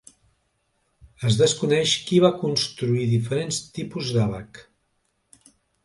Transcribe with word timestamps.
Es 1.29 1.37
desconeix 1.41 1.93
qui 2.09 2.19
va 2.25 2.33
construir 2.45 3.07
diferents 3.13 3.63
tipus 3.79 4.13
d'àbac. 4.19 4.67